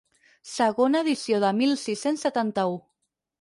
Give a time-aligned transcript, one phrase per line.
[0.51, 2.75] Segona edició de mil sis-cents setanta-u.